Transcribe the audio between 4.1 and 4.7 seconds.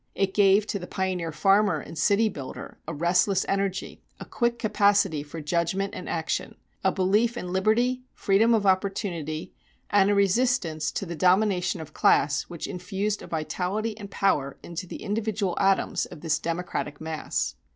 a quick